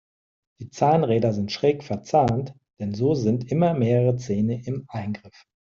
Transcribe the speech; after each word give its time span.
Die 0.59 0.71
Zahnräder 0.71 1.31
sind 1.31 1.51
schräg 1.51 1.83
verzahnt, 1.83 2.55
denn 2.79 2.95
so 2.95 3.13
sind 3.13 3.51
immer 3.51 3.75
mehrere 3.75 4.15
Zähne 4.15 4.59
im 4.65 4.85
Eingriff. 4.87 5.45